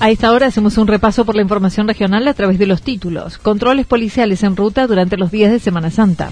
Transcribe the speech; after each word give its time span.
A 0.00 0.10
esta 0.10 0.30
hora 0.30 0.46
hacemos 0.46 0.78
un 0.78 0.86
repaso 0.86 1.24
por 1.24 1.34
la 1.34 1.42
información 1.42 1.88
regional 1.88 2.28
a 2.28 2.34
través 2.34 2.56
de 2.60 2.66
los 2.66 2.82
títulos. 2.82 3.36
Controles 3.36 3.84
policiales 3.84 4.44
en 4.44 4.54
ruta 4.54 4.86
durante 4.86 5.16
los 5.16 5.32
días 5.32 5.50
de 5.50 5.58
Semana 5.58 5.90
Santa. 5.90 6.30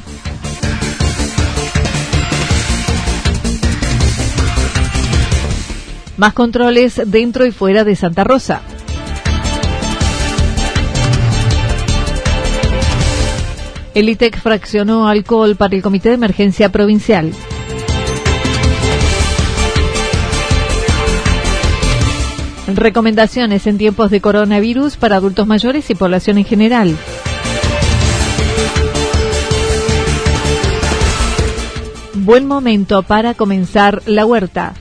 Más 6.17 6.33
controles 6.33 7.03
dentro 7.06 7.44
y 7.44 7.50
fuera 7.50 7.83
de 7.83 7.97
Santa 7.97 8.22
Rosa. 8.22 8.62
El 13.94 14.09
ITEC 14.09 14.38
fraccionó 14.38 15.09
alcohol 15.09 15.56
para 15.56 15.75
el 15.75 15.82
Comité 15.82 16.10
de 16.10 16.15
Emergencia 16.15 16.71
Provincial. 16.71 17.32
Recomendaciones 22.66 23.66
en 23.66 23.78
tiempos 23.78 24.10
de 24.10 24.21
coronavirus 24.21 24.97
para 24.97 25.16
adultos 25.16 25.47
mayores 25.47 25.88
y 25.91 25.94
población 25.94 26.38
en 26.38 26.44
general. 26.44 26.97
Buen 32.15 32.47
momento 32.47 33.05
para 33.05 33.34
comenzar 33.34 34.03
la 34.06 34.26
huerta. 34.26 34.75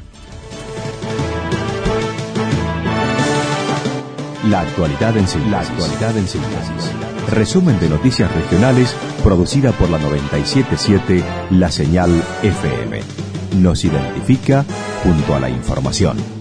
La 4.50 4.62
actualidad 4.62 5.16
en 5.18 5.28
síntesis. 5.28 5.52
La 5.52 5.60
actualidad 5.60 6.18
en 6.18 6.28
síntesis. 6.28 6.92
Resumen 7.32 7.80
de 7.80 7.90
noticias 7.90 8.34
regionales 8.34 8.96
producida 9.24 9.72
por 9.74 9.90
la 9.90 10.00
977 10.00 11.24
La 11.52 11.70
Señal 11.70 12.12
FM. 12.42 13.02
Nos 13.60 13.86
identifica 13.86 14.66
junto 15.04 15.36
a 15.36 15.40
la 15.40 15.50
información. 15.50 16.35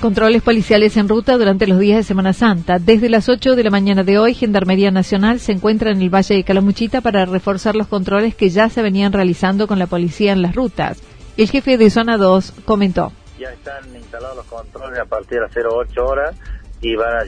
Controles 0.00 0.42
policiales 0.42 0.96
en 0.96 1.08
ruta 1.08 1.36
durante 1.36 1.66
los 1.66 1.80
días 1.80 1.96
de 1.96 2.02
Semana 2.04 2.32
Santa. 2.32 2.78
Desde 2.78 3.08
las 3.08 3.28
8 3.28 3.56
de 3.56 3.64
la 3.64 3.70
mañana 3.70 4.04
de 4.04 4.16
hoy, 4.16 4.32
Gendarmería 4.32 4.92
Nacional 4.92 5.40
se 5.40 5.50
encuentra 5.50 5.90
en 5.90 6.00
el 6.00 6.08
Valle 6.08 6.36
de 6.36 6.44
Calamuchita 6.44 7.00
para 7.00 7.24
reforzar 7.24 7.74
los 7.74 7.88
controles 7.88 8.36
que 8.36 8.48
ya 8.48 8.68
se 8.68 8.80
venían 8.80 9.12
realizando 9.12 9.66
con 9.66 9.80
la 9.80 9.88
policía 9.88 10.30
en 10.30 10.40
las 10.40 10.54
rutas. 10.54 11.02
El 11.36 11.50
jefe 11.50 11.76
de 11.78 11.90
Zona 11.90 12.16
2 12.16 12.52
comentó. 12.64 13.12
Ya 13.40 13.50
están 13.50 13.92
instalados 13.92 14.36
los 14.36 14.46
controles 14.46 15.00
a 15.00 15.04
partir 15.04 15.40
de 15.40 15.46
las 15.46 15.52
08 15.56 16.06
horas 16.06 16.36
y 16.80 16.94
van 16.94 17.16
a, 17.16 17.24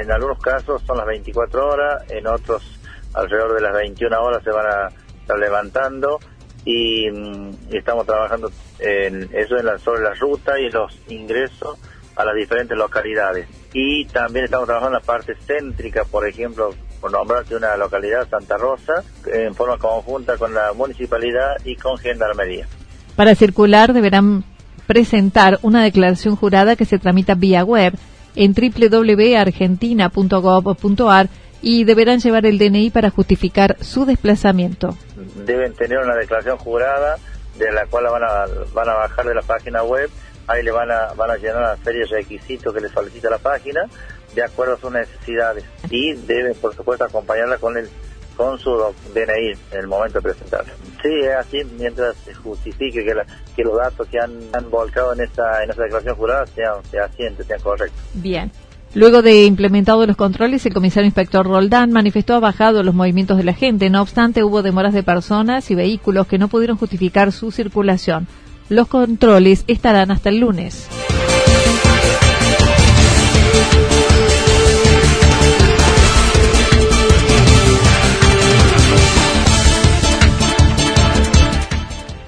en 0.00 0.10
algunos 0.10 0.38
casos 0.38 0.80
son 0.86 0.96
las 0.96 1.06
24 1.06 1.66
horas, 1.66 2.10
en 2.10 2.26
otros 2.26 2.62
alrededor 3.12 3.54
de 3.54 3.60
las 3.60 3.74
21 3.74 4.18
horas 4.18 4.42
se 4.42 4.50
van 4.50 4.66
a 4.66 4.88
estar 5.20 5.38
levantando 5.38 6.18
y, 6.64 7.10
mm, 7.10 7.50
estamos 7.70 8.06
trabajando 8.06 8.50
en 8.78 9.28
eso 9.34 9.58
en 9.58 9.66
la, 9.66 9.78
sobre 9.78 10.04
la 10.04 10.14
ruta 10.14 10.58
y 10.58 10.70
los 10.70 10.98
ingresos 11.08 11.78
a 12.16 12.24
las 12.24 12.34
diferentes 12.34 12.76
localidades. 12.76 13.46
Y 13.72 14.06
también 14.06 14.46
estamos 14.46 14.66
trabajando 14.66 14.98
en 14.98 15.02
la 15.02 15.06
parte 15.06 15.36
céntrica, 15.46 16.04
por 16.04 16.26
ejemplo, 16.28 16.74
por 17.00 17.12
nombrarte 17.12 17.54
una 17.56 17.76
localidad, 17.76 18.28
Santa 18.28 18.56
Rosa, 18.56 19.04
en 19.26 19.54
forma 19.54 19.78
conjunta 19.78 20.36
con 20.36 20.52
la 20.54 20.72
municipalidad 20.72 21.56
y 21.64 21.76
con 21.76 21.98
Gendarmería. 21.98 22.66
Para 23.16 23.34
circular 23.34 23.92
deberán 23.92 24.44
presentar 24.86 25.58
una 25.62 25.82
declaración 25.82 26.36
jurada 26.36 26.76
que 26.76 26.84
se 26.84 26.98
tramita 26.98 27.34
vía 27.34 27.64
web 27.64 27.94
en 28.36 28.54
www.argentina.gov.ar 28.54 31.28
y 31.62 31.84
deberán 31.84 32.20
llevar 32.20 32.44
el 32.46 32.58
DNI 32.58 32.90
para 32.90 33.10
justificar 33.10 33.76
su 33.80 34.04
desplazamiento. 34.04 34.96
Deben 35.46 35.72
tener 35.74 35.98
una 35.98 36.14
declaración 36.14 36.58
jurada 36.58 37.16
de 37.58 37.72
la 37.72 37.86
cual 37.86 38.04
van 38.04 38.22
a, 38.24 38.44
van 38.74 38.88
a 38.88 38.94
bajar 38.94 39.26
de 39.26 39.34
la 39.34 39.42
página 39.42 39.82
web 39.82 40.08
ahí 40.46 40.62
le 40.62 40.70
van 40.70 40.90
a, 40.90 41.12
van 41.14 41.30
a 41.30 41.36
llenar 41.36 41.58
una 41.58 41.76
serie 41.84 42.02
de 42.02 42.06
requisitos 42.06 42.72
que 42.72 42.80
le 42.80 42.88
solicita 42.88 43.30
la 43.30 43.38
página 43.38 43.82
de 44.34 44.42
acuerdo 44.42 44.74
a 44.74 44.78
sus 44.78 44.90
necesidades 44.90 45.64
y 45.90 46.12
deben 46.12 46.54
por 46.56 46.74
supuesto 46.74 47.04
acompañarla 47.04 47.58
con 47.58 47.76
el 47.76 47.88
con 48.36 48.58
su 48.58 48.70
DNI 49.14 49.52
en 49.72 49.78
el 49.78 49.86
momento 49.86 50.18
de 50.18 50.22
presentarla. 50.22 50.72
Sí, 51.02 51.08
es 51.22 51.36
así, 51.36 51.62
mientras 51.78 52.16
se 52.16 52.34
justifique 52.34 53.04
que, 53.04 53.14
que 53.54 53.62
los 53.62 53.76
datos 53.76 54.08
que 54.08 54.18
han, 54.18 54.70
volcado 54.70 55.12
en 55.12 55.20
esta, 55.20 55.62
en 55.62 55.70
esta 55.70 55.82
declaración 55.82 56.16
jurada 56.16 56.46
sean, 56.48 56.84
sean 56.90 57.10
sean 57.16 57.60
correctos. 57.60 58.00
Bien. 58.14 58.50
Luego 58.94 59.22
de 59.22 59.44
implementados 59.44 60.06
los 60.06 60.16
controles, 60.16 60.64
el 60.66 60.72
comisario 60.72 61.06
inspector 61.06 61.44
Roldán 61.44 61.90
manifestó 61.90 62.34
ha 62.34 62.40
bajado 62.40 62.84
los 62.84 62.94
movimientos 62.94 63.36
de 63.36 63.42
la 63.42 63.52
gente. 63.52 63.90
No 63.90 64.00
obstante, 64.00 64.44
hubo 64.44 64.62
demoras 64.62 64.94
de 64.94 65.02
personas 65.02 65.68
y 65.72 65.74
vehículos 65.74 66.28
que 66.28 66.38
no 66.38 66.46
pudieron 66.46 66.76
justificar 66.76 67.32
su 67.32 67.50
circulación. 67.50 68.28
Los 68.70 68.88
controles 68.88 69.64
estarán 69.66 70.10
hasta 70.10 70.30
el 70.30 70.40
lunes. 70.40 70.88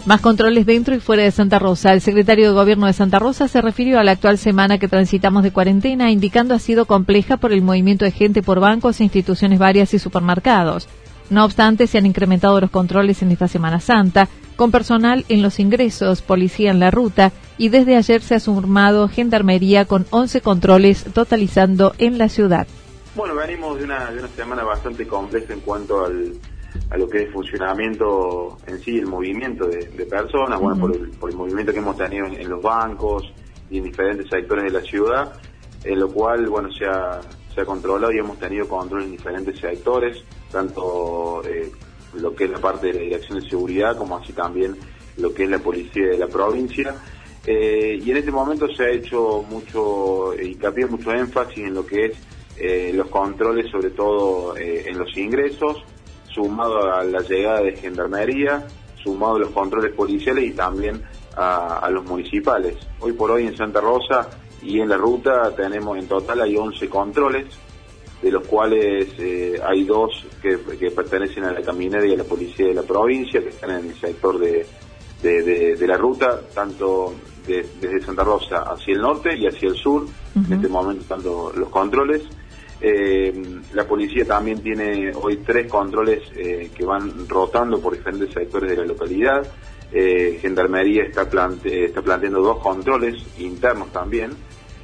Más 0.04 0.20
controles 0.20 0.66
dentro 0.66 0.94
y 0.94 1.00
fuera 1.00 1.24
de 1.24 1.32
Santa 1.32 1.58
Rosa. 1.58 1.92
El 1.92 2.00
secretario 2.00 2.48
de 2.48 2.54
Gobierno 2.54 2.86
de 2.86 2.92
Santa 2.92 3.18
Rosa 3.18 3.48
se 3.48 3.60
refirió 3.60 3.98
a 3.98 4.04
la 4.04 4.12
actual 4.12 4.38
semana 4.38 4.78
que 4.78 4.86
transitamos 4.86 5.42
de 5.42 5.50
cuarentena, 5.50 6.12
indicando 6.12 6.54
ha 6.54 6.60
sido 6.60 6.84
compleja 6.84 7.38
por 7.38 7.52
el 7.52 7.62
movimiento 7.62 8.04
de 8.04 8.12
gente 8.12 8.42
por 8.42 8.60
bancos, 8.60 9.00
instituciones 9.00 9.58
varias 9.58 9.94
y 9.94 9.98
supermercados. 9.98 10.86
No 11.28 11.44
obstante, 11.44 11.88
se 11.88 11.98
han 11.98 12.06
incrementado 12.06 12.60
los 12.60 12.70
controles 12.70 13.20
en 13.22 13.32
esta 13.32 13.48
Semana 13.48 13.80
Santa, 13.80 14.28
con 14.56 14.70
personal 14.70 15.24
en 15.28 15.42
los 15.42 15.60
ingresos, 15.60 16.22
policía 16.22 16.70
en 16.70 16.80
la 16.80 16.90
ruta 16.90 17.32
y 17.58 17.68
desde 17.68 17.96
ayer 17.96 18.22
se 18.22 18.34
ha 18.34 18.40
sumado 18.40 19.08
gendarmería 19.08 19.84
con 19.84 20.06
11 20.10 20.40
controles 20.40 21.04
totalizando 21.12 21.94
en 21.98 22.18
la 22.18 22.28
ciudad. 22.28 22.66
Bueno, 23.14 23.34
venimos 23.34 23.78
de 23.78 23.84
una, 23.84 24.10
de 24.10 24.18
una 24.18 24.28
semana 24.28 24.64
bastante 24.64 25.06
compleja 25.06 25.52
en 25.54 25.60
cuanto 25.60 26.04
al, 26.04 26.32
a 26.90 26.96
lo 26.96 27.08
que 27.08 27.22
es 27.22 27.32
funcionamiento 27.32 28.58
en 28.66 28.78
sí, 28.80 28.98
el 28.98 29.06
movimiento 29.06 29.66
de, 29.66 30.06
personas, 30.06 30.60
bueno, 30.60 30.78
por 30.78 30.94
el, 30.94 31.10
por 31.10 31.30
el, 31.30 31.36
movimiento 31.36 31.72
que 31.72 31.78
hemos 31.78 31.96
tenido 31.96 32.26
en, 32.26 32.48
los 32.48 32.62
bancos 32.62 33.24
y 33.70 33.78
en 33.78 33.84
diferentes 33.84 34.28
sectores 34.28 34.64
de 34.64 34.70
la 34.70 34.84
ciudad, 34.84 35.32
en 35.84 35.98
lo 35.98 36.08
cual, 36.08 36.46
bueno, 36.48 36.70
se 36.72 36.84
ha, 36.86 37.20
se 37.54 37.60
ha 37.60 37.64
controlado 37.64 38.12
y 38.12 38.18
hemos 38.18 38.38
tenido 38.38 38.68
control 38.68 39.04
en 39.04 39.12
diferentes 39.12 39.58
sectores, 39.58 40.22
tanto 40.50 41.42
eh, 41.44 41.70
lo 42.14 42.34
que 42.34 42.44
es 42.44 42.50
la 42.50 42.58
parte 42.58 42.88
de 42.88 42.94
la 42.94 43.00
Dirección 43.00 43.40
de 43.40 43.48
Seguridad 43.48 43.96
como 43.96 44.16
así 44.16 44.32
también 44.32 44.76
lo 45.16 45.32
que 45.32 45.44
es 45.44 45.50
la 45.50 45.58
Policía 45.58 46.08
de 46.08 46.18
la 46.18 46.26
provincia. 46.26 46.94
Eh, 47.46 48.00
y 48.02 48.10
en 48.10 48.16
este 48.16 48.32
momento 48.32 48.66
se 48.74 48.84
ha 48.84 48.90
hecho 48.90 49.44
mucho 49.48 50.34
hincapié, 50.34 50.86
mucho 50.86 51.12
énfasis 51.12 51.58
en 51.58 51.74
lo 51.74 51.86
que 51.86 52.06
es 52.06 52.12
eh, 52.58 52.90
los 52.94 53.08
controles, 53.08 53.70
sobre 53.70 53.90
todo 53.90 54.56
en 54.56 54.98
los 54.98 55.16
ingresos, 55.16 55.84
sumado 56.36 56.92
a 56.92 57.04
la 57.04 57.20
llegada 57.20 57.60
de 57.60 57.76
gendarmería, 57.76 58.66
sumado 59.02 59.36
a 59.36 59.38
los 59.40 59.50
controles 59.50 59.92
policiales 59.94 60.44
y 60.44 60.50
también 60.52 61.02
a, 61.36 61.88
los 61.90 62.04
municipales. 62.04 62.76
Hoy 63.00 63.12
por 63.12 63.30
hoy 63.30 63.46
en 63.46 63.56
Santa 63.56 63.80
Rosa 63.80 64.28
y 64.62 64.80
en 64.80 64.88
la 64.88 64.96
ruta 64.96 65.54
tenemos 65.54 65.98
en 65.98 66.08
total 66.08 66.40
hay 66.40 66.56
11 66.56 66.88
controles, 66.88 67.46
de 68.26 68.32
los 68.32 68.44
cuales 68.48 69.06
eh, 69.20 69.54
hay 69.64 69.84
dos 69.84 70.26
que, 70.42 70.58
pertenecen 70.90 71.44
a 71.44 71.52
la 71.52 71.62
caminera 71.62 72.04
y 72.04 72.12
a 72.12 72.16
la 72.16 72.24
policía 72.24 72.66
de 72.66 72.74
la 72.74 72.82
provincia, 72.82 73.40
que 73.40 73.50
están 73.50 73.70
en 73.70 73.90
el 73.90 73.94
sector 73.94 74.36
de, 74.40 74.66
de, 75.22 75.86
la 75.86 75.96
ruta, 75.96 76.40
tanto 76.52 77.14
desde 77.46 78.00
Santa 78.00 78.24
Rosa 78.24 78.62
hacia 78.62 78.94
el 78.94 79.00
norte 79.00 79.36
y 79.38 79.46
hacia 79.46 79.68
el 79.68 79.76
sur, 79.76 80.06
en 80.34 80.52
este 80.52 80.66
momento 80.66 81.04
tanto 81.06 81.52
los 81.54 81.68
controles. 81.68 82.22
Eh, 82.80 83.32
la 83.74 83.86
policía 83.86 84.24
también 84.24 84.60
tiene 84.60 85.12
hoy 85.14 85.36
tres 85.46 85.70
controles 85.70 86.22
eh, 86.34 86.70
que 86.74 86.84
van 86.84 87.28
rotando 87.28 87.80
por 87.80 87.96
diferentes 87.96 88.34
sectores 88.34 88.72
de 88.72 88.78
la 88.78 88.86
localidad. 88.86 89.46
Gendarmería 89.92 91.04
está, 91.04 91.22
está 91.22 92.02
planteando 92.02 92.40
dos 92.40 92.58
controles 92.58 93.14
internos 93.38 93.92
también. 93.92 94.32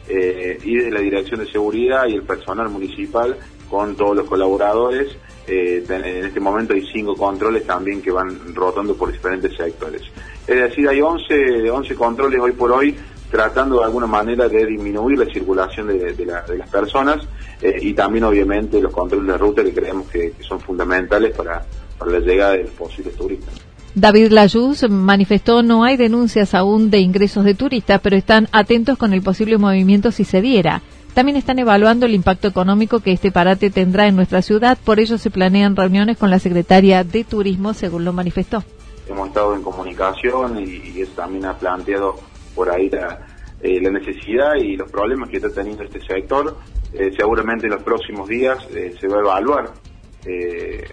Y 0.09 0.77
desde 0.77 0.91
la 0.91 1.01
Dirección 1.01 1.41
de 1.41 1.51
Seguridad 1.51 2.07
y 2.07 2.15
el 2.15 2.23
personal 2.23 2.69
municipal 2.69 3.37
con 3.71 3.97
todos 3.97 4.17
los 4.17 4.29
colaboradores, 4.29 5.17
en 5.47 6.25
este 6.25 6.41
momento 6.41 6.75
hay 6.75 6.87
cinco 6.93 7.17
controles 7.17 7.67
también 7.67 8.03
que 8.03 8.11
van 8.11 8.55
rotando 8.55 8.95
por 8.95 9.11
diferentes 9.11 9.57
sectores. 9.57 10.03
Es 10.47 10.57
decir, 10.57 10.89
hay 10.89 11.01
11, 11.01 11.71
11 11.71 11.95
controles 11.95 12.41
hoy 12.41 12.53
por 12.53 12.73
hoy 12.73 12.97
tratando 13.33 13.79
de 13.79 13.85
alguna 13.85 14.07
manera 14.07 14.47
de 14.47 14.67
disminuir 14.67 15.19
la 15.19 15.25
circulación 15.25 15.87
de, 15.87 16.27
las 16.27 16.69
personas 16.69 17.27
eh, 17.63 17.79
y 17.81 17.95
también 17.95 18.25
obviamente 18.25 18.79
los 18.79 18.93
controles 18.93 19.27
de 19.27 19.39
ruta 19.39 19.65
que 19.65 19.73
creemos 19.73 20.07
que, 20.11 20.35
son 20.41 20.61
fundamentales 20.61 21.35
para, 21.35 21.65
la 22.05 22.19
llegada 22.19 22.53
de 22.53 22.65
los 22.65 22.73
posibles 22.73 23.17
turistas. 23.17 23.55
David 23.95 24.31
Layuz 24.31 24.89
manifestó 24.89 25.63
no 25.63 25.85
hay 25.85 25.99
denuncias 25.99 26.55
aún 26.55 26.91
de 26.91 27.01
ingresos 27.01 27.45
de 27.45 27.55
turistas, 27.55 28.01
pero 28.03 28.17
están 28.17 28.49
atentos 28.51 28.97
con 28.97 29.13
el 29.13 29.21
posible 29.21 29.59
movimiento 29.59 30.11
si 30.11 30.25
se 30.25 30.41
diera. 30.41 30.81
También 31.13 31.37
están 31.37 31.59
evaluando 31.59 32.07
el 32.07 32.15
impacto 32.15 32.49
económico 32.49 33.01
que 33.01 33.13
este 33.13 33.31
parate 33.31 33.69
tendrá 33.69 34.07
en 34.07 34.17
nuestra 34.17 34.41
ciudad, 34.41 34.79
por 34.83 34.99
ello 34.99 35.19
se 35.19 35.31
planean 35.31 35.77
reuniones 35.77 36.17
con 36.17 36.31
la 36.31 36.39
secretaria 36.39 37.05
de 37.05 37.25
Turismo, 37.25 37.75
según 37.75 38.07
lo 38.07 38.15
manifestó. 38.15 38.65
Hemos 39.07 39.29
estado 39.29 39.55
en 39.55 39.63
comunicación 39.63 40.59
y, 40.59 41.03
eso 41.03 41.13
también 41.13 41.45
ha 41.45 41.59
planteado 41.59 42.15
por 42.55 42.71
ahí 42.71 42.89
la, 42.89 43.27
eh, 43.61 43.79
la 43.83 43.91
necesidad 43.91 44.55
y 44.55 44.75
los 44.75 44.91
problemas 44.91 45.29
que 45.29 45.37
está 45.37 45.51
teniendo 45.51 45.83
este 45.83 46.01
sector. 46.01 46.57
Eh, 46.95 47.11
seguramente 47.15 47.67
en 47.67 47.73
los 47.73 47.83
próximos 47.83 48.27
días 48.27 48.59
eh, 48.75 48.95
se 48.99 49.07
va 49.07 49.17
a 49.17 49.21
evaluar 49.21 49.71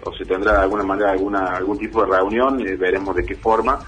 o 0.04 0.12
se 0.12 0.24
tendrá 0.24 0.52
de 0.52 0.58
alguna 0.62 0.82
manera 0.82 1.12
alguna 1.12 1.56
algún 1.56 1.78
tipo 1.78 2.04
de 2.04 2.16
reunión, 2.16 2.58
veremos 2.78 3.14
de 3.14 3.24
qué 3.24 3.36
forma, 3.36 3.78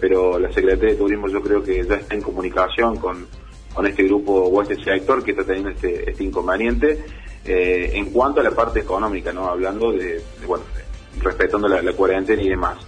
pero 0.00 0.38
la 0.38 0.52
Secretaría 0.52 0.92
de 0.92 0.98
Turismo 0.98 1.28
yo 1.28 1.42
creo 1.42 1.62
que 1.62 1.84
ya 1.84 1.96
está 1.96 2.14
en 2.14 2.22
comunicación 2.22 2.96
con, 2.96 3.26
con 3.74 3.86
este 3.86 4.04
grupo 4.04 4.32
o 4.32 4.62
este 4.62 4.76
sector 4.82 5.24
que 5.24 5.32
está 5.32 5.44
teniendo 5.44 5.70
este, 5.70 6.08
este 6.08 6.24
inconveniente. 6.24 7.04
en 7.44 8.10
cuanto 8.12 8.40
a 8.40 8.44
la 8.44 8.52
parte 8.52 8.80
económica, 8.80 9.32
no 9.32 9.48
hablando 9.48 9.92
de, 9.92 10.22
bueno, 10.46 10.64
respetando 11.18 11.68
la, 11.68 11.92
cuarentena 11.92 12.42
y 12.42 12.48
demás. 12.48 12.78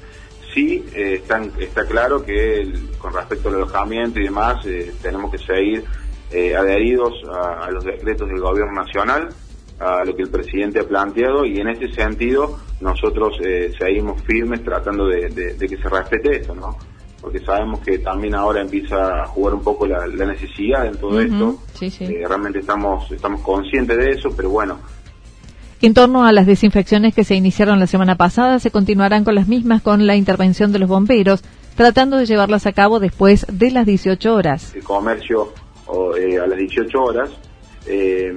Sí 0.55 0.84
eh, 0.94 1.23
está 1.58 1.87
claro 1.87 2.25
que 2.25 2.73
con 2.99 3.12
respecto 3.12 3.49
al 3.49 3.56
alojamiento 3.56 4.20
y 4.20 4.25
demás 4.25 4.64
eh, 4.67 4.93
tenemos 5.00 5.32
que 5.32 5.38
seguir 5.38 5.84
eh, 6.31 6.55
adheridos 6.55 7.12
a, 7.31 7.70
los 7.70 7.84
decretos 7.84 8.29
del 8.29 8.40
gobierno 8.40 8.73
nacional, 8.73 9.29
a 9.82 10.05
lo 10.05 10.14
que 10.14 10.23
el 10.23 10.31
presidente 10.31 10.81
ha 10.81 10.84
planteado 10.84 11.44
y 11.44 11.58
en 11.58 11.69
ese 11.69 11.93
sentido 11.93 12.58
nosotros 12.81 13.37
seguimos 13.79 14.23
firmes 14.23 14.62
tratando 14.62 15.06
de, 15.06 15.56
que 15.58 15.76
se 15.76 15.88
respete 15.88 16.40
eso, 16.40 16.55
¿no? 16.55 16.76
Porque 17.20 17.38
sabemos 17.40 17.81
que 17.81 17.99
también 17.99 18.34
ahora 18.34 18.61
empieza 18.61 19.23
a 19.23 19.26
jugar 19.26 19.55
un 19.55 19.62
poco 19.62 19.87
la, 19.87 20.06
necesidad 20.06 20.87
en 20.87 20.96
todo 20.96 21.20
esto. 21.20 21.58
realmente 22.26 22.61
estamos, 22.61 23.11
estamos 23.12 23.40
conscientes 23.43 23.96
de 23.96 24.11
eso, 24.11 24.31
pero 24.37 24.50
bueno, 24.50 24.79
en 25.82 25.94
torno 25.94 26.25
a 26.25 26.31
las 26.31 26.46
desinfecciones 26.46 27.12
que 27.12 27.25
se 27.25 27.34
iniciaron 27.34 27.81
la 27.81 27.88
semana 27.88 28.14
pasada, 28.14 28.61
se 28.61 28.70
continuarán 28.70 29.25
con 29.25 29.34
las 29.34 29.49
mismas 29.49 29.82
con 29.82 30.06
la 30.06 30.14
intervención 30.14 30.70
de 30.70 30.79
los 30.79 30.88
bomberos, 30.88 31.43
tratando 31.75 32.19
de 32.19 32.26
llevarlas 32.26 32.67
a 32.67 32.73
cabo 32.73 33.00
después 33.00 33.44
de 33.50 33.73
las 33.73 33.84
18 33.84 34.32
horas. 34.32 34.76
El 34.76 34.84
comercio 34.84 35.52
eh, 36.17 36.38
a 36.38 36.46
las 36.46 36.56
18 36.56 37.02
horas, 37.02 37.31
eh, 37.87 38.32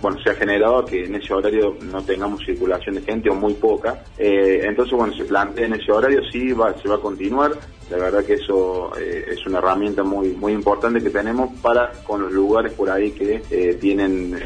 bueno, 0.00 0.18
se 0.22 0.30
ha 0.30 0.34
generado 0.34 0.84
que 0.84 1.04
en 1.04 1.14
ese 1.14 1.32
horario 1.32 1.76
no 1.82 2.02
tengamos 2.02 2.40
circulación 2.44 2.96
de 2.96 3.02
gente 3.02 3.30
o 3.30 3.34
muy 3.34 3.54
poca. 3.54 4.02
Eh, 4.18 4.62
entonces, 4.64 4.96
bueno, 4.96 5.14
se 5.14 5.24
plantea 5.24 5.66
en 5.66 5.74
ese 5.74 5.92
horario 5.92 6.20
sí 6.30 6.52
va, 6.52 6.74
se 6.78 6.88
va 6.88 6.96
a 6.96 7.00
continuar. 7.00 7.52
La 7.90 7.96
verdad 7.96 8.24
que 8.24 8.34
eso 8.34 8.92
es 8.96 9.44
una 9.46 9.58
herramienta 9.58 10.04
muy 10.04 10.28
muy 10.28 10.52
importante 10.52 11.02
que 11.02 11.10
tenemos 11.10 11.58
para 11.60 11.90
con 12.04 12.22
los 12.22 12.32
lugares 12.32 12.72
por 12.72 12.88
ahí 12.88 13.10
que 13.10 13.40
tienen 13.80 14.36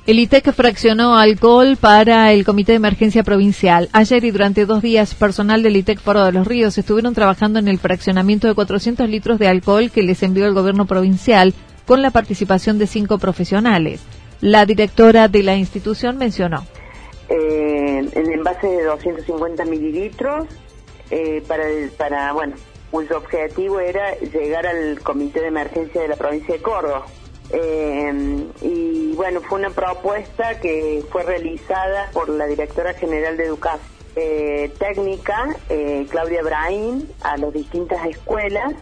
El 0.06 0.20
ITEC 0.20 0.54
fraccionó 0.54 1.18
alcohol 1.18 1.76
para 1.76 2.34
el 2.34 2.44
Comité 2.44 2.74
de 2.74 2.76
Emergencia 2.76 3.24
Provincial. 3.24 3.88
Ayer 3.94 4.26
y 4.26 4.32
durante 4.32 4.66
dos 4.66 4.82
días, 4.82 5.16
personal 5.16 5.64
del 5.64 5.78
ITEC 5.78 6.00
Foro 6.00 6.26
de 6.26 6.34
los 6.34 6.46
Ríos 6.46 6.78
estuvieron 6.78 7.14
trabajando 7.14 7.58
en 7.58 7.70
el 7.70 7.80
fraccionamiento 7.80 8.48
de 8.48 8.54
400 8.54 9.10
litros 9.10 9.40
de 9.40 9.48
alcohol 9.48 9.90
que 9.92 10.04
les 10.04 10.22
envió 10.22 10.46
el 10.46 10.54
gobierno 10.54 10.86
provincial 10.86 11.54
con 11.86 12.02
la 12.02 12.12
participación 12.12 12.78
de 12.80 12.88
cinco 12.88 13.18
profesionales. 13.18 14.02
La 14.44 14.66
directora 14.66 15.30
de 15.30 15.42
la 15.42 15.56
institución 15.56 16.18
mencionó. 16.18 16.66
Eh, 17.30 18.10
en 18.14 18.30
envase 18.30 18.68
de 18.68 18.84
250 18.84 19.64
mililitros 19.64 20.50
eh, 21.10 21.42
para, 21.48 21.64
para, 21.98 22.34
bueno, 22.34 22.58
cuyo 22.92 23.20
objetivo 23.20 23.80
era 23.80 24.20
llegar 24.20 24.68
al 24.68 25.00
comité 25.00 25.40
de 25.40 25.48
emergencia 25.48 26.02
de 26.02 26.10
la 26.10 26.18
provincia 26.18 26.56
de 26.56 26.62
Córdoba. 26.62 27.06
Eh, 27.52 28.44
y 28.62 29.14
bueno, 29.16 29.40
fue 29.40 29.60
una 29.60 29.70
propuesta 29.70 30.60
que 30.60 31.06
fue 31.10 31.24
realizada 31.24 32.10
por 32.12 32.28
la 32.28 32.46
directora 32.46 32.94
general 32.96 33.38
de 33.38 33.46
Educación 33.46 33.94
eh, 34.18 34.74
Técnica, 34.78 35.56
eh, 35.70 36.06
Claudia 36.10 36.44
Brahim, 36.44 37.08
a 37.22 37.38
las 37.38 37.54
distintas 37.54 38.06
escuelas 38.06 38.74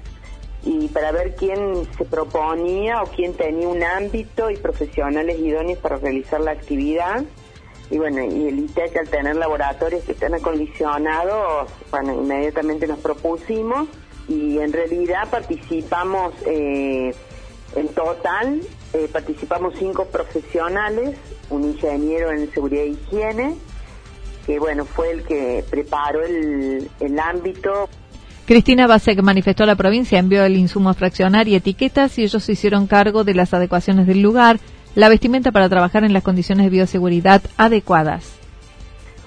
y 0.63 0.87
para 0.89 1.11
ver 1.11 1.35
quién 1.35 1.87
se 1.97 2.05
proponía 2.05 3.01
o 3.01 3.07
quién 3.07 3.33
tenía 3.33 3.67
un 3.67 3.83
ámbito 3.83 4.49
y 4.49 4.57
profesionales 4.57 5.39
idóneos 5.39 5.79
para 5.79 5.97
realizar 5.97 6.39
la 6.41 6.51
actividad. 6.51 7.23
Y 7.89 7.97
bueno, 7.97 8.23
y 8.23 8.47
el 8.47 8.59
ITEC 8.59 8.97
al 8.97 9.09
tener 9.09 9.35
laboratorios 9.35 10.03
que 10.03 10.13
están 10.13 10.33
acondicionados, 10.33 11.69
bueno, 11.89 12.13
inmediatamente 12.13 12.87
nos 12.87 12.99
propusimos 12.99 13.89
y 14.27 14.59
en 14.59 14.71
realidad 14.71 15.29
participamos 15.29 16.33
eh, 16.45 17.13
en 17.75 17.87
total, 17.89 18.61
eh, 18.93 19.09
participamos 19.11 19.73
cinco 19.77 20.05
profesionales, 20.05 21.17
un 21.49 21.65
ingeniero 21.65 22.31
en 22.31 22.51
seguridad 22.53 22.83
e 22.83 22.89
higiene, 22.89 23.55
que 24.45 24.59
bueno, 24.59 24.85
fue 24.85 25.11
el 25.11 25.23
que 25.23 25.63
preparó 25.69 26.21
el, 26.23 26.89
el 26.99 27.19
ámbito. 27.19 27.89
Cristina 28.51 28.85
Basek 28.85 29.21
manifestó 29.21 29.63
a 29.63 29.65
la 29.65 29.77
provincia, 29.77 30.19
envió 30.19 30.43
el 30.43 30.57
insumo 30.57 30.89
a 30.89 30.93
fraccionar 30.93 31.47
y 31.47 31.55
etiquetas 31.55 32.17
y 32.17 32.23
ellos 32.23 32.43
se 32.43 32.51
hicieron 32.51 32.85
cargo 32.85 33.23
de 33.23 33.33
las 33.33 33.53
adecuaciones 33.53 34.07
del 34.07 34.21
lugar, 34.21 34.59
la 34.93 35.07
vestimenta 35.07 35.53
para 35.53 35.69
trabajar 35.69 36.03
en 36.03 36.11
las 36.11 36.21
condiciones 36.21 36.65
de 36.65 36.69
bioseguridad 36.69 37.41
adecuadas. 37.55 38.33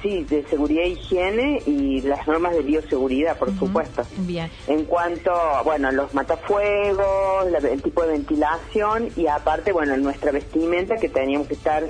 Sí, 0.02 0.24
de 0.24 0.44
seguridad 0.50 0.82
e 0.82 0.88
higiene 0.88 1.62
y 1.64 2.02
las 2.02 2.26
normas 2.26 2.54
de 2.54 2.64
bioseguridad, 2.64 3.38
por 3.38 3.50
supuesto. 3.58 4.02
Bien. 4.18 4.50
En 4.66 4.84
cuanto, 4.84 5.32
bueno, 5.64 5.90
los 5.90 6.12
matafuegos, 6.12 7.46
el 7.64 7.80
tipo 7.80 8.02
de 8.02 8.08
ventilación 8.08 9.08
y 9.16 9.26
aparte, 9.26 9.72
bueno, 9.72 9.96
nuestra 9.96 10.32
vestimenta 10.32 10.96
que 10.96 11.08
teníamos 11.08 11.48
que 11.48 11.54
estar 11.54 11.82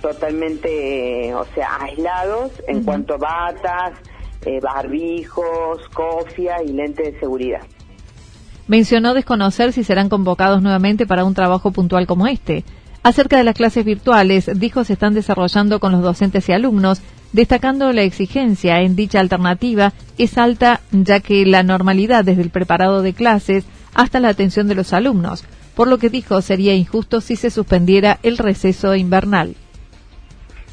totalmente, 0.00 1.34
o 1.34 1.44
sea, 1.54 1.68
aislados 1.82 2.50
en 2.66 2.82
cuanto 2.82 3.16
a 3.16 3.18
batas, 3.18 3.92
eh, 4.44 4.60
barbijos, 4.60 5.80
cofia 5.92 6.62
y 6.62 6.72
lentes 6.72 7.12
de 7.12 7.20
seguridad. 7.20 7.60
Mencionó 8.66 9.14
desconocer 9.14 9.72
si 9.72 9.82
serán 9.82 10.08
convocados 10.08 10.62
nuevamente 10.62 11.06
para 11.06 11.24
un 11.24 11.34
trabajo 11.34 11.70
puntual 11.70 12.06
como 12.06 12.26
este. 12.26 12.64
Acerca 13.02 13.38
de 13.38 13.44
las 13.44 13.54
clases 13.54 13.84
virtuales, 13.84 14.50
dijo 14.54 14.84
se 14.84 14.92
están 14.92 15.14
desarrollando 15.14 15.80
con 15.80 15.92
los 15.92 16.02
docentes 16.02 16.48
y 16.48 16.52
alumnos, 16.52 17.00
destacando 17.32 17.92
la 17.92 18.02
exigencia 18.02 18.80
en 18.80 18.96
dicha 18.96 19.20
alternativa 19.20 19.92
es 20.18 20.36
alta 20.36 20.80
ya 20.92 21.20
que 21.20 21.46
la 21.46 21.62
normalidad 21.62 22.24
desde 22.24 22.42
el 22.42 22.50
preparado 22.50 23.02
de 23.02 23.14
clases 23.14 23.64
hasta 23.94 24.20
la 24.20 24.28
atención 24.28 24.68
de 24.68 24.74
los 24.74 24.92
alumnos, 24.92 25.44
por 25.74 25.88
lo 25.88 25.98
que 25.98 26.10
dijo 26.10 26.42
sería 26.42 26.74
injusto 26.74 27.20
si 27.20 27.36
se 27.36 27.50
suspendiera 27.50 28.18
el 28.22 28.36
receso 28.36 28.94
invernal. 28.94 29.54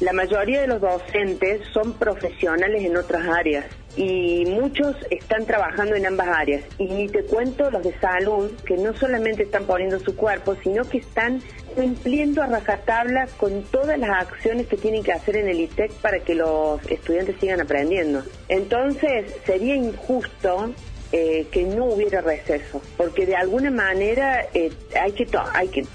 La 0.00 0.12
mayoría 0.12 0.60
de 0.60 0.66
los 0.66 0.80
docentes 0.80 1.62
son 1.72 1.94
profesionales 1.94 2.84
en 2.84 2.96
otras 2.98 3.26
áreas 3.28 3.64
y 3.96 4.44
muchos 4.44 4.94
están 5.10 5.46
trabajando 5.46 5.94
en 5.94 6.04
ambas 6.04 6.28
áreas. 6.28 6.64
Y 6.76 6.86
ni 6.86 7.08
te 7.08 7.24
cuento 7.24 7.70
los 7.70 7.82
de 7.82 7.98
salud, 7.98 8.50
que 8.66 8.76
no 8.76 8.94
solamente 8.94 9.44
están 9.44 9.64
poniendo 9.64 9.98
su 10.00 10.14
cuerpo, 10.14 10.54
sino 10.62 10.84
que 10.84 10.98
están 10.98 11.40
cumpliendo 11.74 12.42
a 12.42 12.46
rajatabla 12.46 13.26
con 13.38 13.62
todas 13.64 13.98
las 13.98 14.10
acciones 14.10 14.66
que 14.66 14.76
tienen 14.76 15.02
que 15.02 15.12
hacer 15.12 15.36
en 15.36 15.48
el 15.48 15.60
ITEC 15.60 15.92
para 15.94 16.18
que 16.20 16.34
los 16.34 16.84
estudiantes 16.90 17.36
sigan 17.40 17.62
aprendiendo. 17.62 18.22
Entonces, 18.48 19.34
sería 19.46 19.74
injusto 19.74 20.74
eh, 21.12 21.46
que 21.50 21.64
no 21.64 21.86
hubiera 21.86 22.20
receso, 22.20 22.82
porque 22.96 23.24
de 23.24 23.36
alguna 23.36 23.70
manera 23.70 24.44
eh, 24.52 24.72
hay 25.00 25.12
que 25.12 25.26
hay 25.54 25.68
que 25.68 25.86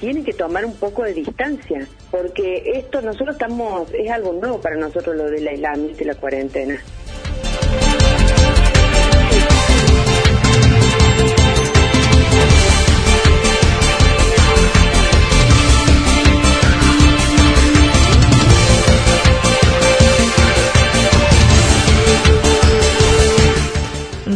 tienen 0.00 0.24
que 0.24 0.32
tomar 0.32 0.64
un 0.64 0.74
poco 0.74 1.04
de 1.04 1.12
distancia, 1.12 1.86
porque 2.10 2.62
esto 2.74 3.02
nosotros 3.02 3.36
estamos, 3.36 3.88
es 3.92 4.10
algo 4.10 4.32
nuevo 4.32 4.60
para 4.60 4.76
nosotros 4.76 5.14
lo 5.14 5.30
del 5.30 5.46
aislamiento 5.46 6.02
y 6.02 6.06
la 6.06 6.14
cuarentena. 6.14 6.82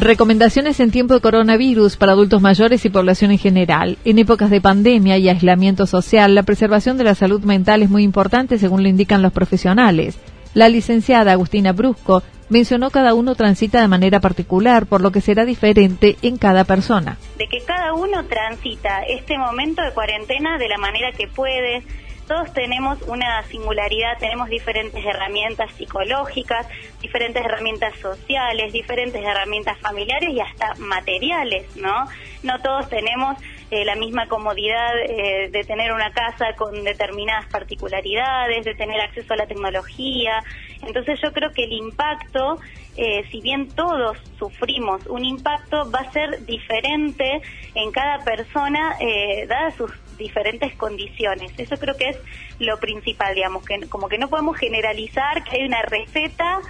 Recomendaciones 0.05 0.81
en 0.81 0.91
tiempo 0.91 1.15
de 1.15 1.23
coronavirus 1.23 1.97
para 1.97 2.13
adultos 2.13 2.43
mayores 2.43 2.85
y 2.85 2.91
población 2.91 3.31
en 3.31 3.39
general. 3.39 3.97
En 4.05 4.19
épocas 4.19 4.51
de 4.51 4.61
pandemia 4.61 5.17
y 5.17 5.31
aislamiento 5.31 5.87
social, 5.87 6.35
la 6.35 6.43
preservación 6.43 6.99
de 6.99 7.05
la 7.05 7.15
salud 7.15 7.43
mental 7.43 7.83
es 7.83 7.89
muy 7.89 8.03
importante 8.03 8.59
según 8.59 8.83
lo 8.83 8.91
indican 8.91 9.23
los 9.23 9.33
profesionales. 9.33 10.19
La 10.53 10.69
licenciada 10.69 11.33
Agustina 11.33 11.73
Brusco 11.73 12.23
mencionó 12.51 12.91
cada 12.91 13.15
uno 13.15 13.35
transita 13.35 13.81
de 13.81 13.89
manera 13.89 14.21
particular, 14.21 14.85
por 14.85 15.01
lo 15.01 15.11
que 15.11 15.23
será 15.23 15.47
diferente 15.47 16.19
en 16.21 16.37
cada 16.37 16.65
persona. 16.65 17.17
De 17.39 17.47
que 17.49 17.65
cada 17.65 17.95
uno 17.95 18.27
transita 18.27 19.05
este 19.09 19.39
momento 19.39 19.81
de 19.81 19.95
cuarentena 19.95 20.59
de 20.59 20.69
la 20.69 20.77
manera 20.77 21.13
que 21.17 21.29
puede, 21.29 21.83
todos 22.27 22.53
tenemos 22.53 23.01
una 23.03 23.43
singularidad, 23.45 24.19
tenemos 24.19 24.49
diferentes 24.49 25.05
herramientas 25.05 25.71
psicológicas, 25.73 26.67
diferentes 27.01 27.45
herramientas 27.45 27.95
sociales, 27.99 28.73
diferentes 28.73 29.23
herramientas 29.23 29.79
familiares 29.79 30.31
y 30.31 30.41
hasta 30.41 30.75
materiales, 30.79 31.77
¿no? 31.77 32.07
No 32.43 32.61
todos 32.61 32.89
tenemos 32.89 33.37
eh, 33.71 33.85
la 33.85 33.97
misma 33.97 34.29
comodidad 34.29 34.93
eh, 35.09 35.49
de 35.51 35.65
tener 35.65 35.93
una 35.93 36.13
casa 36.13 36.55
con 36.57 36.85
determinadas 36.85 37.47
particularidades, 37.47 38.65
de 38.65 38.75
tener 38.75 39.01
acceso 39.01 39.35
a 39.35 39.37
la 39.37 39.47
tecnología. 39.47 40.45
Entonces 40.87 41.19
yo 41.23 41.33
creo 41.33 41.51
que 41.51 41.65
el 41.65 41.73
impacto, 41.73 42.61
eh, 42.97 43.25
si 43.31 43.41
bien 43.41 43.69
todos 43.69 44.19
sufrimos 44.39 45.07
un 45.07 45.25
impacto, 45.25 45.91
va 45.91 46.01
a 46.01 46.13
ser 46.13 46.45
diferente 46.47 47.41
en 47.75 47.91
cada 47.91 48.19
persona, 48.23 48.97
dadas 49.49 49.75
sus 49.75 49.91
diferentes 50.17 50.75
condiciones. 50.77 51.53
Eso 51.59 51.77
creo 51.77 51.97
que 51.97 52.11
es 52.11 52.17
lo 52.59 52.79
principal, 52.79 53.35
digamos, 53.35 53.65
que 53.65 53.81
como 53.89 54.09
que 54.09 54.19
no 54.19 54.29
podemos 54.29 54.57
generalizar 54.57 55.45
que 55.45 55.57
hay 55.57 55.67
una 55.67 55.83
receta. 55.83 56.61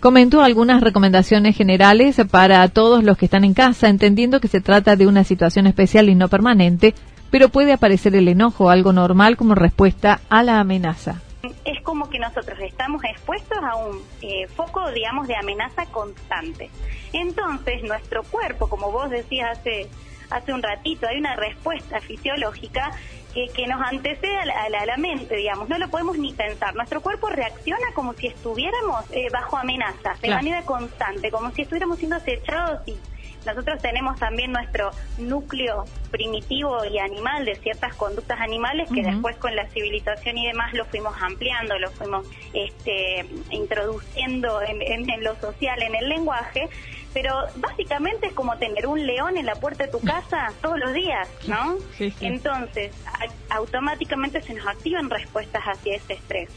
Comentó 0.00 0.42
algunas 0.42 0.80
recomendaciones 0.80 1.56
generales 1.56 2.16
para 2.30 2.66
todos 2.68 3.04
los 3.04 3.18
que 3.18 3.26
están 3.26 3.44
en 3.44 3.52
casa, 3.52 3.88
entendiendo 3.88 4.40
que 4.40 4.48
se 4.48 4.60
trata 4.62 4.96
de 4.96 5.06
una 5.06 5.24
situación 5.24 5.66
especial 5.66 6.08
y 6.08 6.14
no 6.14 6.28
permanente, 6.28 6.94
pero 7.30 7.48
puede 7.48 7.72
aparecer 7.72 8.14
el 8.14 8.28
enojo, 8.28 8.70
algo 8.70 8.92
normal 8.92 9.36
como 9.36 9.54
respuesta 9.54 10.20
a 10.30 10.42
la 10.42 10.58
amenaza. 10.58 11.20
Es 11.64 11.82
como 11.82 12.08
que 12.10 12.18
nosotros 12.18 12.58
estamos 12.60 13.02
expuestos 13.04 13.58
a 13.62 13.76
un 13.76 14.02
eh, 14.20 14.46
foco, 14.48 14.90
digamos, 14.90 15.26
de 15.26 15.36
amenaza 15.36 15.86
constante. 15.86 16.70
Entonces, 17.12 17.82
nuestro 17.82 18.22
cuerpo, 18.24 18.68
como 18.68 18.90
vos 18.92 19.10
decías 19.10 19.58
hace 19.58 19.88
hace 20.30 20.52
un 20.52 20.62
ratito, 20.62 21.06
hay 21.06 21.18
una 21.18 21.36
respuesta 21.36 22.00
fisiológica 22.00 22.92
que, 23.34 23.48
que 23.48 23.66
nos 23.66 23.80
antecede 23.80 24.36
a 24.36 24.44
la, 24.44 24.80
a, 24.80 24.86
la, 24.86 24.96
mente, 24.96 25.36
digamos, 25.36 25.68
no 25.68 25.78
lo 25.78 25.88
podemos 25.88 26.18
ni 26.18 26.32
pensar. 26.32 26.74
Nuestro 26.74 27.00
cuerpo 27.00 27.28
reacciona 27.28 27.92
como 27.94 28.12
si 28.14 28.26
estuviéramos 28.28 29.04
eh, 29.10 29.28
bajo 29.32 29.56
amenaza, 29.56 30.14
de 30.20 30.30
manera 30.30 30.62
constante, 30.62 31.30
como 31.30 31.50
si 31.52 31.62
estuviéramos 31.62 31.98
siendo 31.98 32.16
acechados 32.16 32.80
y 32.86 32.96
nosotros 33.46 33.80
tenemos 33.80 34.18
también 34.18 34.52
nuestro 34.52 34.90
núcleo 35.18 35.84
primitivo 36.10 36.84
y 36.84 36.98
animal 36.98 37.44
de 37.44 37.56
ciertas 37.56 37.94
conductas 37.94 38.40
animales 38.40 38.88
que 38.92 39.02
después 39.02 39.36
con 39.36 39.54
la 39.54 39.68
civilización 39.68 40.38
y 40.38 40.46
demás 40.46 40.72
lo 40.74 40.84
fuimos 40.86 41.14
ampliando, 41.20 41.78
lo 41.78 41.90
fuimos 41.90 42.26
este, 42.52 43.26
introduciendo 43.50 44.60
en, 44.62 45.08
en 45.08 45.24
lo 45.24 45.34
social, 45.36 45.82
en 45.82 45.94
el 45.94 46.08
lenguaje 46.08 46.68
pero 47.12 47.34
básicamente 47.56 48.28
es 48.28 48.32
como 48.32 48.56
tener 48.58 48.86
un 48.86 49.04
león 49.04 49.36
en 49.36 49.46
la 49.46 49.54
puerta 49.56 49.84
de 49.84 49.90
tu 49.90 50.00
casa 50.00 50.52
todos 50.62 50.78
los 50.78 50.92
días, 50.92 51.28
¿no? 51.46 51.76
Entonces, 52.20 52.92
automáticamente 53.48 54.40
se 54.42 54.54
nos 54.54 54.66
activan 54.66 55.10
respuestas 55.10 55.62
hacia 55.64 55.96
ese 55.96 56.14
estrés. 56.14 56.50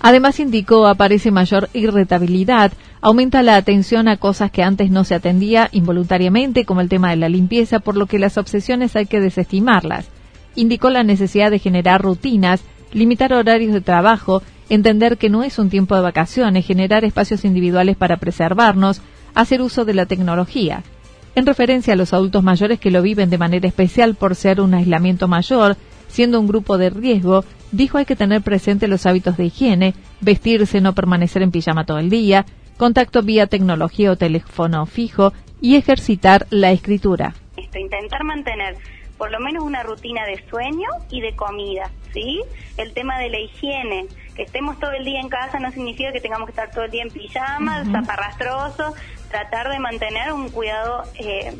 Además 0.00 0.38
indicó 0.38 0.86
aparece 0.86 1.30
mayor 1.30 1.68
irritabilidad, 1.72 2.72
aumenta 3.00 3.42
la 3.42 3.56
atención 3.56 4.08
a 4.08 4.16
cosas 4.16 4.50
que 4.50 4.62
antes 4.62 4.90
no 4.90 5.04
se 5.04 5.14
atendía 5.14 5.68
involuntariamente, 5.72 6.64
como 6.64 6.80
el 6.80 6.88
tema 6.88 7.10
de 7.10 7.16
la 7.16 7.28
limpieza, 7.28 7.80
por 7.80 7.96
lo 7.96 8.06
que 8.06 8.18
las 8.18 8.38
obsesiones 8.38 8.94
hay 8.96 9.06
que 9.06 9.20
desestimarlas. 9.20 10.08
Indicó 10.54 10.90
la 10.90 11.02
necesidad 11.02 11.50
de 11.50 11.58
generar 11.58 12.02
rutinas, 12.02 12.62
limitar 12.92 13.32
horarios 13.32 13.72
de 13.72 13.80
trabajo, 13.80 14.42
entender 14.68 15.18
que 15.18 15.30
no 15.30 15.42
es 15.42 15.58
un 15.58 15.70
tiempo 15.70 15.94
de 15.94 16.02
vacaciones, 16.02 16.66
generar 16.66 17.04
espacios 17.04 17.44
individuales 17.44 17.96
para 17.96 18.18
preservarnos, 18.18 19.00
hacer 19.34 19.62
uso 19.62 19.84
de 19.84 19.94
la 19.94 20.06
tecnología. 20.06 20.82
En 21.34 21.46
referencia 21.46 21.92
a 21.92 21.96
los 21.96 22.12
adultos 22.12 22.42
mayores 22.42 22.80
que 22.80 22.90
lo 22.90 23.02
viven 23.02 23.30
de 23.30 23.38
manera 23.38 23.68
especial 23.68 24.14
por 24.14 24.34
ser 24.34 24.60
un 24.60 24.74
aislamiento 24.74 25.28
mayor, 25.28 25.76
siendo 26.08 26.40
un 26.40 26.48
grupo 26.48 26.78
de 26.78 26.90
riesgo, 26.90 27.44
dijo 27.72 27.98
hay 27.98 28.04
que 28.04 28.16
tener 28.16 28.42
presente 28.42 28.88
los 28.88 29.06
hábitos 29.06 29.36
de 29.36 29.46
higiene, 29.46 29.94
vestirse, 30.20 30.80
no 30.80 30.94
permanecer 30.94 31.42
en 31.42 31.50
pijama 31.50 31.86
todo 31.86 31.98
el 31.98 32.10
día, 32.10 32.44
contacto 32.76 33.22
vía 33.22 33.46
tecnología 33.46 34.10
o 34.12 34.16
teléfono 34.16 34.86
fijo, 34.86 35.32
y 35.60 35.76
ejercitar 35.76 36.46
la 36.50 36.70
escritura. 36.70 37.34
Esto, 37.56 37.78
intentar 37.78 38.22
mantener 38.24 38.76
por 39.16 39.32
lo 39.32 39.40
menos 39.40 39.64
una 39.64 39.82
rutina 39.82 40.24
de 40.26 40.48
sueño 40.48 40.88
y 41.10 41.20
de 41.20 41.34
comida, 41.34 41.90
¿sí? 42.14 42.40
El 42.76 42.92
tema 42.92 43.18
de 43.18 43.28
la 43.28 43.40
higiene, 43.40 44.06
que 44.36 44.42
estemos 44.42 44.78
todo 44.78 44.92
el 44.92 45.04
día 45.04 45.20
en 45.20 45.28
casa 45.28 45.58
no 45.58 45.72
significa 45.72 46.12
que 46.12 46.20
tengamos 46.20 46.46
que 46.46 46.52
estar 46.52 46.70
todo 46.70 46.84
el 46.84 46.90
día 46.92 47.02
en 47.02 47.10
pijama, 47.10 47.84
zaparrastroso, 47.90 48.94
tratar 49.28 49.70
de 49.70 49.80
mantener 49.80 50.32
un 50.32 50.48
cuidado 50.50 51.02
eh, 51.18 51.52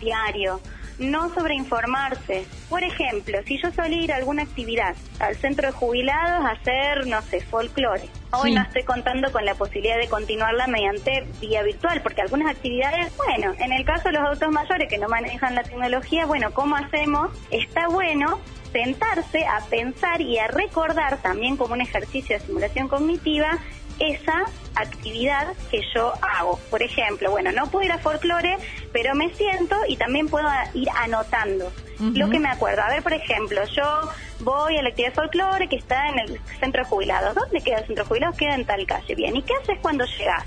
diario 0.00 0.60
no 1.00 1.32
sobreinformarse. 1.34 2.46
Por 2.68 2.84
ejemplo, 2.84 3.38
si 3.44 3.60
yo 3.60 3.72
solía 3.72 4.02
ir 4.02 4.12
a 4.12 4.16
alguna 4.16 4.42
actividad 4.42 4.94
al 5.18 5.34
centro 5.36 5.66
de 5.66 5.72
jubilados 5.72 6.44
a 6.44 6.50
hacer, 6.50 7.06
no 7.06 7.20
sé, 7.22 7.40
folclore. 7.40 8.08
Hoy 8.32 8.54
no 8.54 8.62
estoy 8.62 8.84
contando 8.84 9.32
con 9.32 9.44
la 9.44 9.54
posibilidad 9.54 9.98
de 9.98 10.08
continuarla 10.08 10.68
mediante 10.68 11.26
vía 11.40 11.62
virtual, 11.62 12.00
porque 12.02 12.22
algunas 12.22 12.54
actividades, 12.54 13.12
bueno, 13.16 13.54
en 13.58 13.72
el 13.72 13.84
caso 13.84 14.04
de 14.04 14.12
los 14.12 14.22
autos 14.22 14.50
mayores 14.52 14.88
que 14.88 14.98
no 14.98 15.08
manejan 15.08 15.56
la 15.56 15.64
tecnología, 15.64 16.26
bueno, 16.26 16.52
¿cómo 16.52 16.76
hacemos? 16.76 17.30
Está 17.50 17.88
bueno 17.88 18.38
sentarse 18.72 19.44
a 19.46 19.64
pensar 19.68 20.20
y 20.20 20.38
a 20.38 20.46
recordar 20.46 21.18
también 21.18 21.56
como 21.56 21.74
un 21.74 21.80
ejercicio 21.80 22.38
de 22.38 22.44
simulación 22.44 22.86
cognitiva 22.86 23.58
esa 24.00 24.44
actividad 24.74 25.48
que 25.70 25.82
yo 25.94 26.12
hago. 26.22 26.58
Por 26.70 26.82
ejemplo, 26.82 27.30
bueno, 27.30 27.52
no 27.52 27.70
puedo 27.70 27.84
ir 27.84 27.92
a 27.92 27.98
folclore, 27.98 28.56
pero 28.92 29.14
me 29.14 29.32
siento 29.34 29.76
y 29.86 29.96
también 29.96 30.28
puedo 30.28 30.48
ir 30.74 30.88
anotando 30.96 31.72
lo 31.98 32.30
que 32.30 32.40
me 32.40 32.48
acuerdo. 32.48 32.82
A 32.82 32.88
ver, 32.88 33.02
por 33.02 33.12
ejemplo, 33.12 33.62
yo 33.76 34.10
voy 34.40 34.76
a 34.78 34.82
la 34.82 34.88
actividad 34.88 35.12
folclore 35.12 35.68
que 35.68 35.76
está 35.76 36.08
en 36.08 36.18
el 36.18 36.40
centro 36.58 36.82
de 36.82 36.88
jubilados. 36.88 37.34
¿Dónde 37.34 37.60
queda 37.60 37.78
el 37.78 37.86
centro 37.86 38.04
de 38.04 38.08
jubilados? 38.08 38.36
Queda 38.36 38.54
en 38.54 38.64
tal 38.64 38.86
calle. 38.86 39.14
Bien, 39.14 39.36
¿y 39.36 39.42
qué 39.42 39.52
haces 39.54 39.78
cuando 39.80 40.04
llegas? 40.06 40.44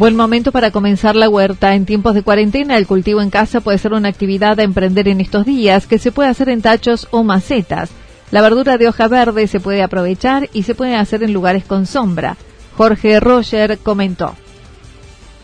Buen 0.00 0.16
momento 0.16 0.50
para 0.50 0.70
comenzar 0.70 1.14
la 1.14 1.28
huerta. 1.28 1.74
En 1.74 1.84
tiempos 1.84 2.14
de 2.14 2.22
cuarentena, 2.22 2.78
el 2.78 2.86
cultivo 2.86 3.20
en 3.20 3.28
casa 3.28 3.60
puede 3.60 3.76
ser 3.76 3.92
una 3.92 4.08
actividad 4.08 4.58
a 4.58 4.62
emprender 4.62 5.08
en 5.08 5.20
estos 5.20 5.44
días, 5.44 5.86
que 5.86 5.98
se 5.98 6.10
puede 6.10 6.30
hacer 6.30 6.48
en 6.48 6.62
tachos 6.62 7.06
o 7.10 7.22
macetas. 7.22 7.90
La 8.30 8.40
verdura 8.40 8.78
de 8.78 8.88
hoja 8.88 9.08
verde 9.08 9.46
se 9.46 9.60
puede 9.60 9.82
aprovechar 9.82 10.48
y 10.54 10.62
se 10.62 10.74
puede 10.74 10.96
hacer 10.96 11.22
en 11.22 11.34
lugares 11.34 11.66
con 11.66 11.84
sombra. 11.84 12.38
Jorge 12.78 13.20
Roger 13.20 13.76
comentó. 13.76 14.32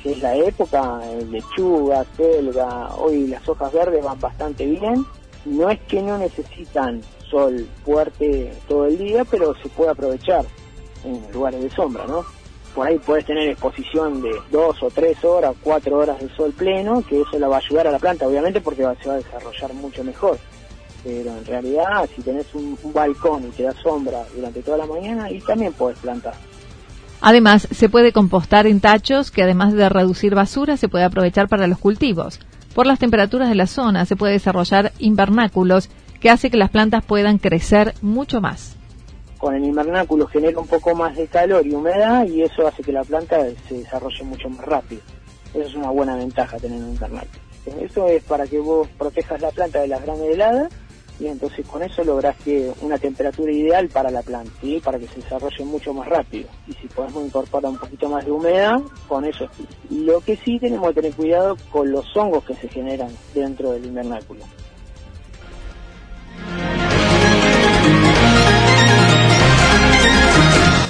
Es 0.02 0.22
la 0.22 0.34
época, 0.34 1.00
lechuga, 1.30 2.06
selga, 2.16 2.94
hoy 2.96 3.26
las 3.26 3.46
hojas 3.46 3.70
verdes 3.75 4.02
van 4.02 4.18
bastante 4.18 4.64
bien. 4.64 5.04
No 5.44 5.68
es 5.68 5.80
que 5.80 6.00
no 6.00 6.16
necesitan 6.16 7.02
sol 7.30 7.68
fuerte 7.84 8.54
todo 8.66 8.86
el 8.86 8.96
día, 8.96 9.26
pero 9.26 9.54
se 9.62 9.68
puede 9.68 9.90
aprovechar 9.90 10.46
en 11.04 11.20
lugares 11.34 11.62
de 11.62 11.68
sombra, 11.68 12.06
¿no? 12.06 12.25
Por 12.76 12.87
ahí 12.87 12.99
puedes 12.99 13.25
tener 13.25 13.49
exposición 13.49 14.21
de 14.21 14.30
dos 14.52 14.83
o 14.83 14.90
tres 14.90 15.25
horas, 15.25 15.54
cuatro 15.62 15.97
horas 15.97 16.21
de 16.21 16.28
sol 16.37 16.52
pleno, 16.52 17.02
que 17.09 17.23
eso 17.23 17.38
la 17.38 17.49
va 17.49 17.56
a 17.56 17.61
ayudar 17.61 17.87
a 17.87 17.90
la 17.90 17.99
planta, 17.99 18.28
obviamente, 18.28 18.61
porque 18.61 18.83
se 18.83 19.09
va 19.09 19.14
a 19.14 19.16
desarrollar 19.16 19.73
mucho 19.73 20.04
mejor. 20.04 20.38
Pero 21.02 21.30
en 21.30 21.47
realidad, 21.47 22.06
si 22.14 22.21
tenés 22.21 22.54
un, 22.54 22.76
balcón 22.92 23.47
y 23.47 23.50
te 23.52 23.62
da 23.62 23.73
sombra 23.83 24.26
durante 24.35 24.62
toda 24.62 24.76
la 24.76 24.85
mañana, 24.85 25.30
y 25.30 25.40
también 25.40 25.73
puedes 25.73 25.99
plantar. 26.00 26.35
Además, 27.23 27.66
se 27.71 27.88
puede 27.88 28.12
compostar 28.12 28.66
en 28.66 28.80
tachos 28.80 29.30
que 29.30 29.42
además 29.42 29.73
de 29.73 29.88
reducir 29.88 30.35
basura, 30.35 30.76
se 30.76 30.90
puede 30.90 31.04
aprovechar 31.04 31.49
para 31.49 31.66
los 31.68 31.78
cultivos. 31.78 32.40
Por 32.75 32.87
las 32.87 32.99
temperaturas 32.99 33.49
de 33.49 33.54
la 33.54 33.66
zona, 33.66 34.04
se 34.04 34.16
puede 34.16 34.35
desarrollar 34.35 34.92
invernáculos 34.99 35.88
que 36.21 36.28
hace 36.28 36.50
que 36.50 36.59
las 36.59 36.68
plantas 36.68 37.02
puedan 37.06 37.38
crecer 37.38 37.95
mucho 38.02 38.42
más 38.42 38.76
con 39.46 39.54
el 39.54 39.64
invernáculo 39.64 40.26
genera 40.26 40.58
un 40.58 40.66
poco 40.66 40.92
más 40.92 41.16
de 41.16 41.28
calor 41.28 41.64
y 41.64 41.73
humedad 41.73 42.26
y 42.26 42.42
eso 42.42 42.66
hace 42.66 42.82
que 42.82 42.90
la 42.90 43.04
planta 43.04 43.47
se 43.68 43.76
desarrolle 43.76 44.25
mucho 44.25 44.50
más 44.50 44.66
rápido. 44.66 45.02
Eso 45.54 45.68
es 45.68 45.75
una 45.76 45.90
buena 45.90 46.16
ventaja 46.16 46.56
tener 46.56 46.82
un 46.82 46.88
invernáculo. 46.88 47.40
Eso 47.80 48.08
es 48.08 48.25
para 48.25 48.44
que 48.49 48.58
vos 48.58 48.88
protejas 48.99 49.40
la 49.40 49.52
planta 49.52 49.78
de 49.82 49.86
las 49.86 50.02
grandes 50.02 50.34
heladas 50.34 50.73
y 51.21 51.28
entonces 51.28 51.64
con 51.64 51.80
eso 51.80 52.02
lográs 52.02 52.36
que 52.38 52.73
una 52.80 52.99
temperatura 52.99 53.52
ideal 53.52 53.88
para 53.88 54.10
la 54.10 54.23
planta, 54.23 54.50
¿sí? 54.60 54.80
para 54.84 54.99
que 54.99 55.06
se 55.06 55.21
desarrolle 55.21 55.64
mucho 55.64 55.94
más 55.94 56.08
rápido. 56.08 56.49
Y 56.66 56.73
si 56.73 56.88
podemos 56.88 57.25
incorporar 57.25 57.71
un 57.71 57.78
poquito 57.78 58.08
más 58.08 58.25
de 58.25 58.32
humedad, 58.32 58.80
con 59.06 59.25
eso. 59.25 59.47
Lo 59.90 60.23
que 60.23 60.34
sí 60.38 60.58
tenemos 60.58 60.88
que 60.88 61.02
tener 61.02 61.14
cuidado 61.14 61.56
con 61.71 61.92
los 61.92 62.04
hongos 62.16 62.42
que 62.42 62.54
se 62.56 62.66
generan 62.66 63.12
dentro 63.32 63.71
del 63.71 63.84
invernáculo. 63.84 64.40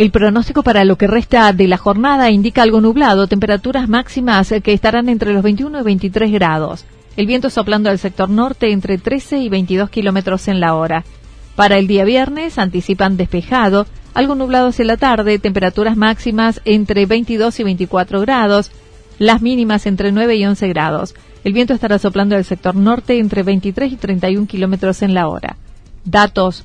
El 0.00 0.10
pronóstico 0.10 0.62
para 0.62 0.86
lo 0.86 0.96
que 0.96 1.06
resta 1.06 1.52
de 1.52 1.68
la 1.68 1.76
jornada 1.76 2.30
indica 2.30 2.62
algo 2.62 2.80
nublado, 2.80 3.26
temperaturas 3.26 3.86
máximas 3.86 4.50
que 4.62 4.72
estarán 4.72 5.10
entre 5.10 5.34
los 5.34 5.42
21 5.42 5.78
y 5.78 5.82
23 5.82 6.32
grados. 6.32 6.86
El 7.18 7.26
viento 7.26 7.50
soplando 7.50 7.90
al 7.90 7.98
sector 7.98 8.30
norte 8.30 8.72
entre 8.72 8.96
13 8.96 9.40
y 9.40 9.50
22 9.50 9.90
kilómetros 9.90 10.48
en 10.48 10.58
la 10.58 10.74
hora. 10.74 11.04
Para 11.54 11.76
el 11.76 11.86
día 11.86 12.06
viernes 12.06 12.56
anticipan 12.56 13.18
despejado, 13.18 13.86
algo 14.14 14.34
nublado 14.34 14.68
hacia 14.68 14.86
la 14.86 14.96
tarde, 14.96 15.38
temperaturas 15.38 15.98
máximas 15.98 16.62
entre 16.64 17.04
22 17.04 17.60
y 17.60 17.64
24 17.64 18.22
grados, 18.22 18.70
las 19.18 19.42
mínimas 19.42 19.84
entre 19.84 20.12
9 20.12 20.34
y 20.34 20.46
11 20.46 20.66
grados. 20.68 21.14
El 21.44 21.52
viento 21.52 21.74
estará 21.74 21.98
soplando 21.98 22.36
al 22.36 22.46
sector 22.46 22.74
norte 22.74 23.18
entre 23.18 23.42
23 23.42 23.92
y 23.92 23.96
31 23.96 24.46
kilómetros 24.46 25.02
en 25.02 25.12
la 25.12 25.28
hora. 25.28 25.56
Datos 26.06 26.64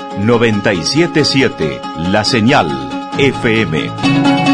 977 0.19 1.81
La 2.11 2.23
Señal 2.23 2.67
FM. 3.17 4.50